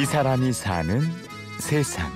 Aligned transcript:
이 0.00 0.04
사람이 0.04 0.52
사는 0.52 1.00
세상. 1.58 2.08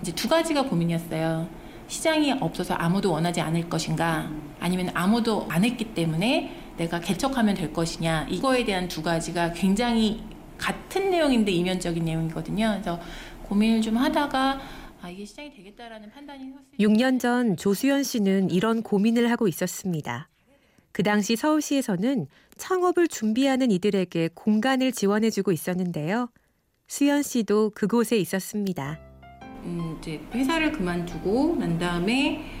이제 0.00 0.12
두 0.14 0.28
가지가 0.28 0.62
고민이었어요. 0.68 1.48
시장이 1.88 2.30
없어서 2.30 2.74
아무도 2.74 3.10
원하지 3.10 3.40
않을 3.40 3.68
것인가, 3.68 4.30
아니면 4.60 4.90
아무도 4.94 5.48
안 5.50 5.64
했기 5.64 5.92
때문에 5.92 6.74
내가 6.76 7.00
개척하면 7.00 7.56
될 7.56 7.72
것이냐. 7.72 8.28
이거에 8.30 8.64
대한 8.64 8.86
두 8.86 9.02
가지가 9.02 9.52
굉장히 9.54 10.22
같은 10.56 11.10
내용인데 11.10 11.50
이면적인 11.50 12.04
내용이거든요. 12.04 12.68
그래서 12.74 13.00
고민을 13.42 13.82
좀 13.82 13.96
하다가 13.96 14.60
아 15.02 15.08
이게 15.10 15.24
시장이 15.24 15.50
되겠다라는 15.50 16.12
판단이 16.12 16.44
섰을 16.44 16.62
6년 16.78 17.18
전 17.18 17.56
조수연 17.56 18.04
씨는 18.04 18.50
이런 18.50 18.84
고민을 18.84 19.28
하고 19.28 19.48
있었습니다. 19.48 20.29
그 20.92 21.02
당시 21.02 21.36
서울시에서는 21.36 22.26
창업을 22.56 23.08
준비하는 23.08 23.70
이들에게 23.70 24.30
공간을 24.34 24.92
지원해주고 24.92 25.52
있었는데요. 25.52 26.28
수연 26.88 27.22
씨도 27.22 27.70
그곳에 27.74 28.16
있었습니다. 28.18 28.98
음, 29.64 29.96
이제 30.00 30.20
회사를 30.32 30.72
그만두고 30.72 31.56
난 31.56 31.78
다음에 31.78 32.59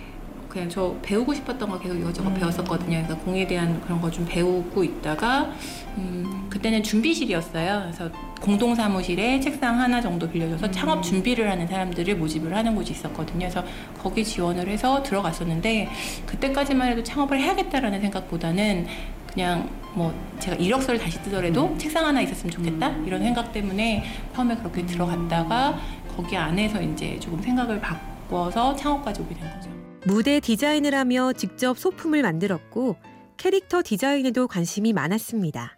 그냥 0.50 0.68
저 0.68 0.94
배우고 1.02 1.32
싶었던 1.32 1.68
거 1.70 1.78
계속 1.78 1.96
이것저것 1.96 2.34
배웠었거든요. 2.34 3.02
그러니까 3.02 3.16
공에 3.24 3.46
대한 3.46 3.80
그런 3.80 4.00
거 4.00 4.10
좀 4.10 4.26
배우고 4.28 4.82
있다가 4.82 5.50
음, 5.96 6.46
그때는 6.50 6.82
준비실이었어요. 6.82 7.82
그래서 7.84 8.10
공동 8.40 8.74
사무실에 8.74 9.38
책상 9.40 9.78
하나 9.78 10.00
정도 10.00 10.28
빌려줘서 10.28 10.70
창업 10.70 11.02
준비를 11.02 11.48
하는 11.50 11.66
사람들을 11.68 12.16
모집을 12.16 12.54
하는 12.54 12.74
곳이 12.74 12.92
있었거든요. 12.92 13.38
그래서 13.38 13.62
거기 14.02 14.24
지원을 14.24 14.68
해서 14.68 15.02
들어갔었는데 15.02 15.88
그때까지만 16.26 16.88
해도 16.88 17.02
창업을 17.02 17.38
해야겠다라는 17.40 18.00
생각보다는 18.00 18.86
그냥 19.32 19.68
뭐 19.94 20.12
제가 20.40 20.56
이력서를 20.56 20.98
다시 20.98 21.22
뜨더라도 21.22 21.76
책상 21.78 22.04
하나 22.04 22.20
있었으면 22.20 22.50
좋겠다 22.50 22.88
이런 23.06 23.22
생각 23.22 23.52
때문에 23.52 24.04
처음에 24.34 24.56
그렇게 24.56 24.84
들어갔다가 24.84 25.78
거기 26.16 26.36
안에서 26.36 26.82
이제 26.82 27.16
조금 27.20 27.40
생각을 27.40 27.80
바꿔서 27.80 28.74
창업까지 28.74 29.22
오게 29.22 29.34
된 29.36 29.44
거죠. 29.54 29.79
무대 30.06 30.40
디자인을 30.40 30.94
하며 30.94 31.32
직접 31.34 31.78
소품을 31.78 32.22
만들었고 32.22 32.96
캐릭터 33.36 33.82
디자인에도 33.82 34.48
관심이 34.48 34.92
많았습니다. 34.92 35.76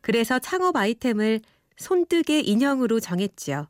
그래서 0.00 0.38
창업 0.38 0.76
아이템을 0.76 1.40
손뜨개 1.76 2.40
인형으로 2.40 2.98
정했죠. 3.00 3.66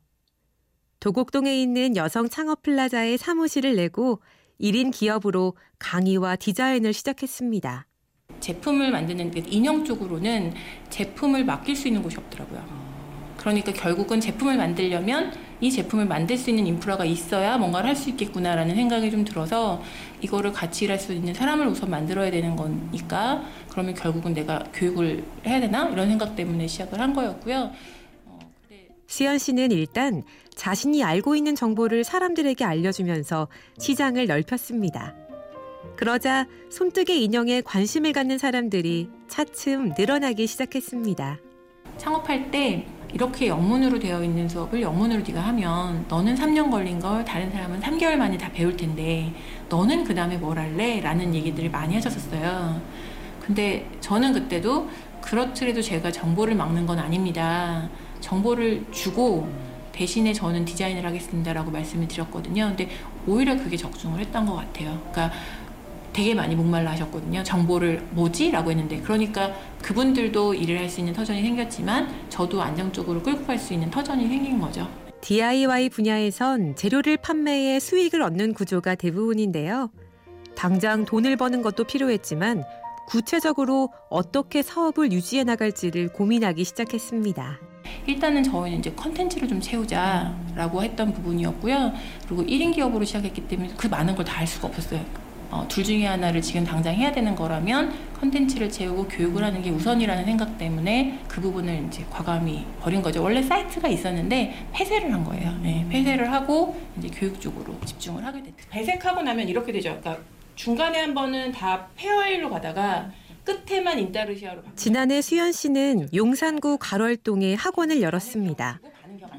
도곡동에 0.99 1.61
있는 1.61 1.97
여성 1.97 2.29
창업 2.29 2.61
플라자에 2.63 3.17
사무실을 3.17 3.75
내고 3.75 4.21
1인 4.61 4.91
기업으로 4.93 5.55
강의와 5.79 6.37
디자인을 6.37 6.93
시작했습니다. 6.93 7.85
제품을 8.39 8.91
만드는 8.91 9.31
그 9.31 9.43
인형 9.47 9.83
쪽으로는 9.83 10.53
제품을 10.89 11.43
맡길 11.43 11.75
수 11.75 11.87
있는 11.87 12.01
곳이 12.01 12.17
없더라고요. 12.17 12.86
그러니까 13.47 13.71
결국은 13.71 14.19
제품을 14.19 14.57
만들려면 14.57 15.31
이 15.61 15.71
제품을 15.71 16.05
만들 16.05 16.37
수 16.37 16.49
있는 16.49 16.67
인프라가 16.67 17.05
있어야 17.05 17.57
뭔가를 17.57 17.89
할 17.89 17.95
수 17.95 18.09
있겠구나라는 18.11 18.75
생각이 18.75 19.09
좀 19.09 19.25
들어서 19.25 19.81
이거를 20.21 20.53
같이 20.53 20.85
일할 20.85 20.99
수 20.99 21.13
있는 21.13 21.33
사람을 21.33 21.65
우선 21.67 21.89
만들어야 21.89 22.29
되는 22.29 22.55
거니까 22.55 23.43
그러면 23.69 23.95
결국은 23.95 24.33
내가 24.33 24.63
교육을 24.73 25.23
해야 25.45 25.59
되나 25.59 25.89
이런 25.89 26.07
생각 26.07 26.35
때문에 26.35 26.67
시작을 26.67 26.99
한 26.99 27.13
거였고요. 27.13 27.71
어, 28.25 28.39
근데 28.67 28.87
수연 29.07 29.39
씨는 29.39 29.71
일단 29.71 30.23
자신이 30.55 31.03
알고 31.03 31.35
있는 31.35 31.55
정보를 31.55 32.03
사람들에게 32.03 32.63
알려주면서 32.63 33.47
시장을 33.79 34.27
넓혔습니다. 34.27 35.15
그러자 35.95 36.45
손뜨개 36.69 37.15
인형에 37.15 37.61
관심을 37.61 38.13
갖는 38.13 38.37
사람들이 38.37 39.09
차츰 39.27 39.93
늘어나기 39.97 40.45
시작했습니다. 40.45 41.39
창업할 41.97 42.51
때 42.51 42.85
이렇게 43.13 43.47
영문으로 43.47 43.99
되어 43.99 44.23
있는 44.23 44.49
수업을 44.49 44.81
영문으로 44.81 45.21
네가 45.25 45.39
하면 45.41 46.05
너는 46.09 46.35
3년 46.35 46.69
걸린 46.69 46.99
걸 46.99 47.23
다른 47.23 47.49
사람은 47.51 47.79
3개월 47.79 48.15
만에 48.15 48.37
다 48.37 48.49
배울 48.51 48.75
텐데 48.75 49.33
너는 49.69 50.03
그 50.03 50.13
다음에 50.13 50.37
뭘 50.37 50.59
할래? 50.59 50.99
라는 50.99 51.33
얘기들을 51.33 51.69
많이 51.69 51.95
하셨었어요. 51.95 52.81
근데 53.39 53.89
저는 54.01 54.33
그때도 54.33 54.89
그렇더라도 55.21 55.81
제가 55.81 56.11
정보를 56.11 56.55
막는 56.55 56.85
건 56.85 56.99
아닙니다. 56.99 57.89
정보를 58.19 58.85
주고 58.91 59.47
대신에 59.93 60.31
저는 60.33 60.65
디자인을 60.65 61.05
하겠습니다라고 61.05 61.71
말씀을 61.71 62.07
드렸거든요. 62.07 62.67
근데 62.67 62.89
오히려 63.25 63.55
그게 63.55 63.75
적중을 63.75 64.19
했던 64.19 64.45
것 64.45 64.55
같아요. 64.55 65.01
그러니까 65.11 65.31
되게 66.17 66.33
많이 66.33 66.55
목말라 66.55 66.93
하셨거든요. 66.93 67.43
정보를 67.43 68.01
뭐지? 68.09 68.49
라고 68.49 68.71
했는데 68.71 68.99
그러니까 69.01 69.53
그분들도 69.83 70.55
일을 70.55 70.79
할 70.79 70.89
수 70.89 70.99
있는 71.01 71.13
터전이 71.13 71.43
생겼지만 71.43 72.09
저도 72.29 72.59
안정적으로 72.59 73.21
끌고 73.21 73.45
갈 73.45 73.59
수 73.59 73.73
있는 73.73 73.91
터전이 73.91 74.27
생긴 74.27 74.57
거죠. 74.59 74.87
DIY 75.21 75.89
분야에선 75.89 76.75
재료를 76.75 77.17
판매해 77.17 77.79
수익을 77.79 78.23
얻는 78.23 78.55
구조가 78.55 78.95
대부분인데요. 78.95 79.91
당장 80.55 81.05
돈을 81.05 81.35
버는 81.35 81.61
것도 81.61 81.83
필요했지만 81.83 82.63
구체적으로 83.07 83.89
어떻게 84.09 84.63
사업을 84.63 85.11
유지해 85.11 85.43
나갈지를 85.43 86.13
고민하기 86.13 86.63
시작했습니다. 86.63 87.59
일단은 88.07 88.41
저희는 88.41 88.79
이제 88.79 88.91
컨텐츠를 88.93 89.47
좀 89.47 89.61
채우자라고 89.61 90.81
했던 90.81 91.13
부분이었고요. 91.13 91.93
그리고 92.27 92.43
1인 92.43 92.73
기업으로 92.73 93.05
시작했기 93.05 93.47
때문에 93.47 93.73
그 93.77 93.85
많은 93.85 94.15
걸 94.15 94.25
다 94.25 94.39
할 94.39 94.47
수가 94.47 94.67
없었어요. 94.69 95.26
어, 95.49 95.65
둘 95.67 95.83
중에 95.83 96.05
하나를 96.05 96.41
지금 96.41 96.63
당장 96.63 96.93
해야 96.93 97.11
되는 97.11 97.35
거라면 97.35 97.93
컨텐츠를 98.19 98.69
채우고 98.69 99.07
교육을 99.07 99.43
하는 99.43 99.61
게 99.61 99.69
우선이라는 99.69 100.25
생각 100.25 100.57
때문에 100.57 101.19
그 101.27 101.39
부분을 101.39 101.85
이제 101.87 102.05
과감히 102.09 102.65
버린 102.81 103.01
거죠. 103.01 103.23
원래 103.23 103.41
사이트가 103.41 103.87
있었는데 103.87 104.67
폐쇄를 104.73 105.13
한 105.13 105.23
거예요. 105.23 105.57
네, 105.61 105.85
폐쇄를 105.89 106.31
하고 106.31 106.75
이제 106.97 107.09
교육 107.13 107.39
쪽으로 107.39 107.75
집중을 107.85 108.25
하게 108.25 108.43
됐죠. 108.43 108.55
배색하고 108.69 109.21
나면 109.21 109.47
이렇게 109.47 109.71
되죠. 109.71 109.97
그러니까 110.01 110.23
중간에 110.55 110.99
한 110.99 111.13
번은 111.13 111.51
다 111.51 111.87
페어일로 111.95 112.49
가다가 112.49 113.11
끝에만 113.43 113.99
인타르시아로 113.99 114.61
바뀌 114.61 114.75
지난해 114.75 115.21
수연 115.21 115.53
씨는 115.53 116.09
용산구 116.13 116.77
가월동에 116.79 117.53
학원을 117.53 118.01
열었습니다. 118.01 118.81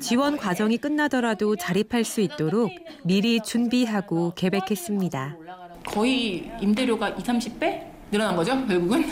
지원 0.00 0.36
과정이 0.36 0.78
끝나더라도 0.78 1.56
자립할 1.56 2.04
수 2.04 2.20
있도록 2.20 2.70
미리 3.04 3.40
준비하고 3.40 4.32
계획했습니다. 4.34 5.36
거의 5.88 6.50
임대료가 6.60 7.10
2, 7.10 7.14
30배 7.16 7.86
늘어난 8.10 8.36
거죠, 8.36 8.66
결국은. 8.66 9.04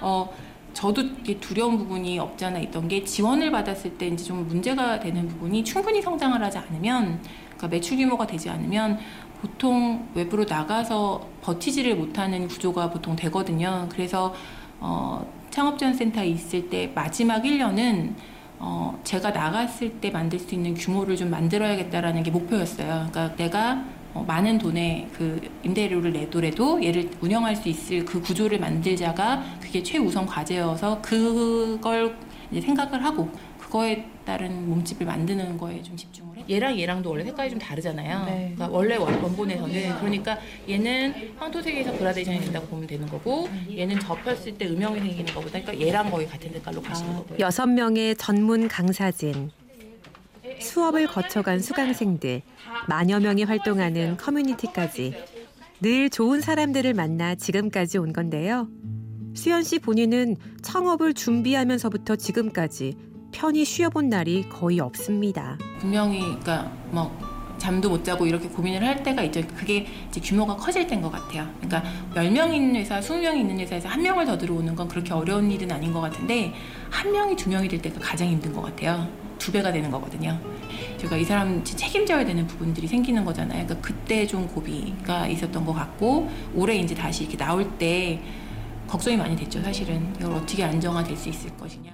어, 0.00 0.28
저도 0.72 1.02
두려운 1.40 1.76
부분이 1.76 2.18
없지 2.18 2.44
않아 2.44 2.58
있던 2.60 2.88
게 2.88 3.04
지원을 3.04 3.50
받았을 3.50 3.98
때 3.98 4.06
이제 4.08 4.24
좀 4.24 4.46
문제가 4.46 5.00
되는 5.00 5.26
부분이 5.28 5.64
충분히 5.64 6.00
성장을 6.00 6.42
하지 6.42 6.58
않으면, 6.58 7.20
그러니까 7.46 7.68
매출 7.68 7.96
규모가 7.96 8.26
되지 8.26 8.48
않으면 8.48 8.98
보통 9.40 10.08
외부로 10.14 10.44
나가서 10.44 11.28
버티지를 11.42 11.96
못하는 11.96 12.48
구조가 12.48 12.90
보통 12.90 13.14
되거든요. 13.16 13.88
그래서 13.90 14.34
어, 14.80 15.26
창업지원센터에 15.50 16.26
있을 16.28 16.68
때 16.70 16.90
마지막 16.94 17.42
1년은 17.42 18.14
어, 18.60 18.98
제가 19.04 19.30
나갔을 19.30 20.00
때 20.00 20.10
만들 20.10 20.38
수 20.38 20.54
있는 20.54 20.74
규모를 20.74 21.16
좀 21.16 21.30
만들어야겠다라는 21.30 22.22
게 22.22 22.30
목표였어요. 22.30 23.08
그러니까 23.10 23.36
내가 23.36 23.84
어, 24.14 24.24
많은 24.26 24.58
돈의 24.58 25.08
그 25.12 25.40
임대료를 25.62 26.12
내더라도 26.12 26.82
얘를 26.82 27.10
운영할 27.20 27.54
수 27.54 27.68
있을 27.68 28.04
그 28.04 28.20
구조를 28.20 28.58
만들자가 28.58 29.44
그게 29.60 29.82
최우선 29.82 30.26
과제여서 30.26 31.00
그걸 31.02 32.16
이제 32.50 32.60
생각을 32.62 33.04
하고 33.04 33.28
그거에 33.58 34.06
따른 34.24 34.68
몸집을 34.68 35.04
만드는 35.06 35.58
거에 35.58 35.82
좀 35.82 35.94
집중을 35.94 36.38
했 36.38 36.48
얘랑 36.50 36.78
얘랑도 36.80 37.10
원래 37.10 37.22
색깔이 37.24 37.50
좀 37.50 37.58
다르잖아요. 37.58 38.24
네. 38.24 38.52
그러니까 38.54 38.68
원래 38.74 38.96
원- 38.96 39.22
원본에서는 39.22 39.98
그러니까 39.98 40.38
얘는 40.68 41.34
황토색에서 41.38 41.98
그라데이션이 41.98 42.40
된다고 42.40 42.66
보면 42.68 42.86
되는 42.86 43.06
거고 43.06 43.46
얘는 43.70 44.00
접혔을 44.00 44.56
때 44.56 44.66
음영이 44.66 45.00
생기는 45.00 45.26
거보다 45.34 45.60
그러니까 45.60 45.86
얘랑 45.86 46.10
거의 46.10 46.26
같은 46.26 46.50
색깔로 46.50 46.80
가시는 46.80 47.14
거고요. 47.16 47.38
여섯 47.40 47.66
명의 47.66 48.16
전문 48.16 48.68
강사진, 48.68 49.50
수업을 50.60 51.06
거쳐간 51.06 51.60
수강생들, 51.60 52.42
만여 52.88 53.20
명이 53.20 53.44
활동하는 53.44 54.16
커뮤니티까지 54.16 55.14
늘 55.80 56.10
좋은 56.10 56.40
사람들을 56.40 56.94
만나 56.94 57.34
지금까지 57.34 57.98
온 57.98 58.12
건데요. 58.12 58.68
수연 59.34 59.62
씨 59.62 59.78
본인은 59.78 60.36
창업을 60.62 61.14
준비하면서부터 61.14 62.16
지금까지 62.16 62.96
편히 63.30 63.64
쉬어본 63.64 64.08
날이 64.08 64.48
거의 64.48 64.80
없습니다. 64.80 65.58
분명히 65.78 66.20
그러니까 66.20 66.72
뭐 66.90 67.16
잠도 67.58 67.90
못 67.90 68.04
자고 68.04 68.26
이렇게 68.26 68.48
고민을 68.48 68.86
할 68.86 69.02
때가 69.02 69.22
있죠. 69.24 69.42
그게 69.56 69.86
이제 70.08 70.20
규모가 70.20 70.56
커질 70.56 70.86
때인 70.86 71.02
것 71.02 71.10
같아요. 71.10 71.48
그러니까 71.60 71.82
10명 72.14 72.54
있는 72.54 72.76
회사, 72.76 73.00
20명 73.00 73.36
있는 73.36 73.58
회사에서 73.58 73.88
한 73.88 74.00
명을 74.02 74.24
더 74.24 74.38
들어오는 74.38 74.74
건 74.74 74.88
그렇게 74.88 75.12
어려운 75.12 75.50
일은 75.50 75.70
아닌 75.70 75.92
것 75.92 76.00
같은데 76.00 76.52
한 76.88 77.12
명이 77.12 77.36
두 77.36 77.50
명이 77.50 77.68
될 77.68 77.82
때가 77.82 78.00
가장 78.00 78.28
힘든 78.28 78.52
것 78.52 78.62
같아요. 78.62 79.08
두 79.38 79.52
배가 79.52 79.72
되는 79.72 79.90
거거든요. 79.90 80.38
제가 80.98 81.16
이 81.16 81.24
사람 81.24 81.62
책임져야 81.64 82.24
되는 82.24 82.46
부분들이 82.46 82.86
생기는 82.86 83.24
거잖아요. 83.24 83.64
그러니까 83.66 83.86
그때 83.86 84.26
좀 84.26 84.46
고비가 84.48 85.26
있었던 85.28 85.64
것 85.64 85.72
같고 85.72 86.28
올해 86.54 86.76
이제 86.76 86.94
다시 86.94 87.22
이렇게 87.24 87.36
나올 87.36 87.78
때 87.78 88.20
걱정이 88.86 89.16
많이 89.16 89.36
됐죠. 89.36 89.62
사실은 89.62 90.14
이걸 90.18 90.32
어떻게 90.32 90.64
안정화될 90.64 91.16
수 91.16 91.28
있을 91.28 91.56
것이냐. 91.56 91.92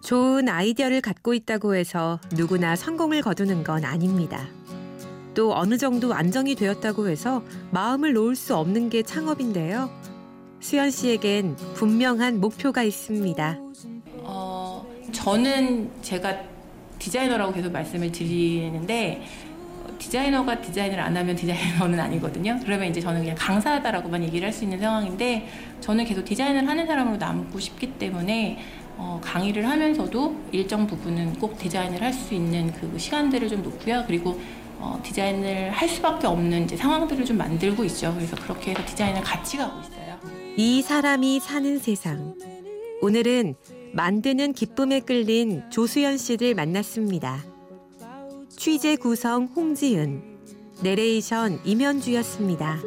좋은 0.00 0.48
아이디어를 0.48 1.00
갖고 1.00 1.32
있다고 1.32 1.76
해서 1.76 2.18
누구나 2.32 2.74
성공을 2.74 3.22
거두는 3.22 3.62
건 3.62 3.84
아닙니다. 3.84 4.48
또 5.34 5.54
어느 5.54 5.78
정도 5.78 6.12
안정이 6.12 6.56
되었다고 6.56 7.08
해서 7.08 7.42
마음을 7.70 8.12
놓을 8.12 8.34
수 8.34 8.56
없는 8.56 8.90
게 8.90 9.02
창업인데요. 9.02 9.88
수연 10.60 10.90
씨에겐 10.90 11.56
분명한 11.74 12.40
목표가 12.40 12.82
있습니다. 12.82 13.58
어, 14.18 14.86
저는 15.12 15.90
제가 16.02 16.51
디자이너라고 17.06 17.52
계속 17.52 17.72
말씀을 17.72 18.12
드리는데 18.12 19.22
어, 19.84 19.88
디자이너가 19.98 20.60
디자인을 20.60 21.00
안 21.00 21.16
하면 21.16 21.34
디자이너는 21.34 21.98
아니거든요. 21.98 22.58
그러면 22.64 22.88
이제 22.90 23.00
저는 23.00 23.20
그냥 23.20 23.34
강사다라고만 23.38 24.22
얘기를 24.24 24.46
할 24.46 24.52
수 24.52 24.64
있는 24.64 24.78
상황인데 24.78 25.48
저는 25.80 26.04
계속 26.04 26.24
디자인을 26.24 26.68
하는 26.68 26.86
사람으로 26.86 27.16
남고 27.16 27.58
싶기 27.58 27.92
때문에 27.94 28.58
어, 28.96 29.20
강의를 29.22 29.68
하면서도 29.68 30.36
일정 30.52 30.86
부분은 30.86 31.34
꼭 31.40 31.58
디자인을 31.58 32.00
할 32.00 32.12
수 32.12 32.34
있는 32.34 32.72
그 32.72 32.96
시간들을 32.98 33.48
좀 33.48 33.62
놓고요. 33.62 34.04
그리고 34.06 34.38
어, 34.78 35.00
디자인을 35.02 35.70
할 35.70 35.88
수밖에 35.88 36.26
없는 36.26 36.64
이제 36.64 36.76
상황들을 36.76 37.24
좀 37.24 37.36
만들고 37.38 37.84
있죠. 37.84 38.12
그래서 38.14 38.36
그렇게 38.36 38.72
해서 38.72 38.84
디자인을 38.84 39.22
같이 39.22 39.56
가고 39.56 39.80
있어요. 39.80 40.18
이 40.56 40.82
사람이 40.82 41.40
사는 41.40 41.78
세상. 41.78 42.34
오늘은 43.00 43.54
만드는 43.94 44.52
기쁨에 44.52 45.00
끌린 45.00 45.62
조수연 45.70 46.16
씨를 46.16 46.54
만났습니다. 46.54 47.44
취재 48.48 48.96
구성 48.96 49.46
홍지은, 49.54 50.22
내레이션 50.82 51.60
임현주였습니다. 51.64 52.80